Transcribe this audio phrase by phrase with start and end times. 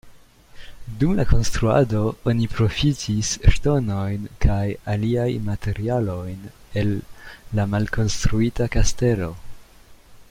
[1.01, 1.99] Dum la konstruado
[2.31, 4.63] oni profitis ŝtonojn kaj
[4.95, 6.51] aliaj materialojn
[6.83, 6.93] el
[7.61, 9.31] la malkonstruita kastelo.